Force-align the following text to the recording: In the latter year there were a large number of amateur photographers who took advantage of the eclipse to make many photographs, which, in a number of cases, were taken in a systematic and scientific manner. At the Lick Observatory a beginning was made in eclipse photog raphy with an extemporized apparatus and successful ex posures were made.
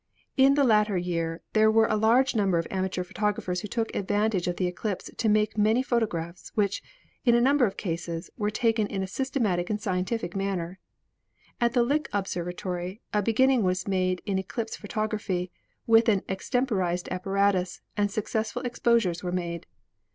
In 0.35 0.55
the 0.55 0.63
latter 0.63 0.97
year 0.97 1.43
there 1.53 1.69
were 1.69 1.85
a 1.85 1.95
large 1.95 2.33
number 2.35 2.57
of 2.57 2.65
amateur 2.71 3.03
photographers 3.03 3.61
who 3.61 3.67
took 3.67 3.93
advantage 3.95 4.47
of 4.47 4.55
the 4.55 4.65
eclipse 4.65 5.11
to 5.15 5.29
make 5.29 5.59
many 5.59 5.83
photographs, 5.83 6.49
which, 6.55 6.81
in 7.23 7.35
a 7.35 7.39
number 7.39 7.67
of 7.67 7.77
cases, 7.77 8.31
were 8.35 8.49
taken 8.49 8.87
in 8.87 9.03
a 9.03 9.07
systematic 9.07 9.69
and 9.69 9.79
scientific 9.79 10.35
manner. 10.35 10.79
At 11.59 11.73
the 11.73 11.83
Lick 11.83 12.09
Observatory 12.13 12.99
a 13.13 13.21
beginning 13.21 13.61
was 13.61 13.87
made 13.87 14.23
in 14.25 14.39
eclipse 14.39 14.75
photog 14.75 15.11
raphy 15.11 15.51
with 15.85 16.09
an 16.09 16.23
extemporized 16.27 17.07
apparatus 17.11 17.81
and 17.95 18.09
successful 18.09 18.63
ex 18.65 18.79
posures 18.79 19.21
were 19.21 19.31
made. 19.31 19.67